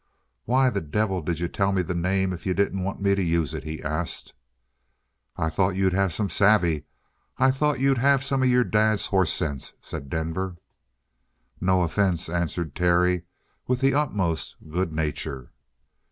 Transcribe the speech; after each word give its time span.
"Why 0.45 0.71
the 0.71 0.81
devil 0.81 1.21
did 1.21 1.37
you 1.37 1.47
tell 1.47 1.71
me 1.71 1.83
the 1.83 1.93
name 1.93 2.33
if 2.33 2.43
you 2.47 2.55
didn't 2.55 2.83
want 2.83 2.99
me 3.03 3.13
to 3.13 3.21
use 3.21 3.53
it?" 3.53 3.63
he 3.65 3.83
asked. 3.83 4.33
"I 5.37 5.47
thought 5.51 5.75
you'd 5.75 5.93
have 5.93 6.11
some 6.11 6.27
savvy; 6.27 6.85
I 7.37 7.51
thought 7.51 7.79
you'd 7.79 7.99
have 7.99 8.23
some 8.23 8.41
of 8.41 8.49
your 8.49 8.63
dad's 8.63 9.05
horse 9.05 9.31
sense," 9.31 9.73
said 9.79 10.09
Denver. 10.09 10.55
"No 11.59 11.83
offense," 11.83 12.29
answered 12.29 12.73
Terry, 12.73 13.25
with 13.67 13.79
the 13.79 13.93
utmost 13.93 14.55
good 14.71 14.91
nature. 14.91 15.51